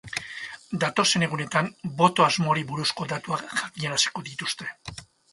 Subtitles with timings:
[0.83, 1.67] Datozen egunetan
[1.99, 4.71] boto-asmoari buruzko datuak jakinaraziko dituzte.